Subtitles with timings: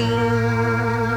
[0.00, 1.09] 心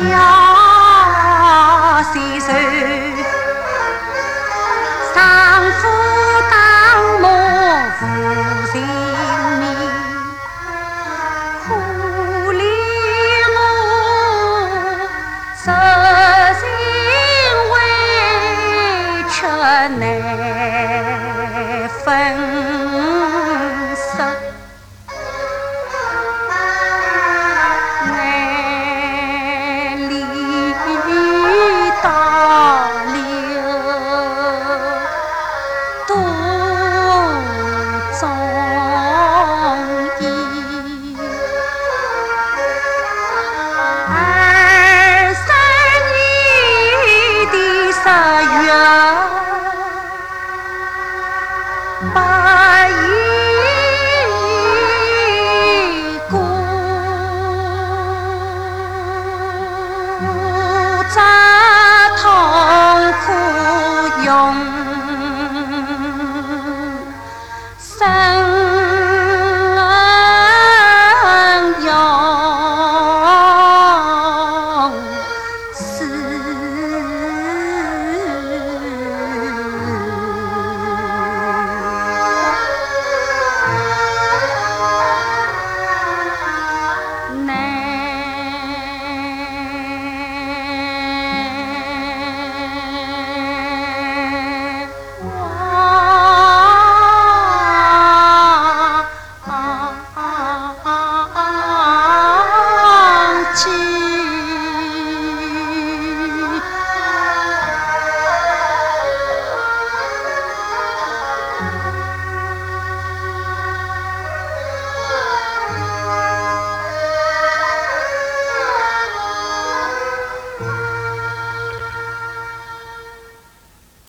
[0.00, 0.39] 笑